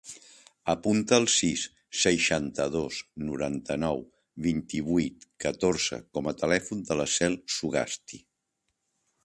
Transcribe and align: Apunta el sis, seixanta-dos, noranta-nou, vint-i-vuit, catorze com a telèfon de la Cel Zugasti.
Apunta 0.73 1.17
el 1.23 1.27
sis, 1.33 1.65
seixanta-dos, 2.03 3.01
noranta-nou, 3.27 4.01
vint-i-vuit, 4.47 5.29
catorze 5.45 6.01
com 6.19 6.31
a 6.33 6.37
telèfon 6.43 6.83
de 6.91 6.99
la 7.03 7.07
Cel 7.19 7.37
Zugasti. 7.59 8.25